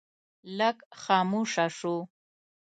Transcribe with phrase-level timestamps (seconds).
[0.57, 1.95] لږ خاموشه شو.